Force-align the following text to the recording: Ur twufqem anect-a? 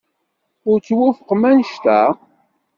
Ur 0.69 0.77
twufqem 0.87 1.43
anect-a? 1.49 2.01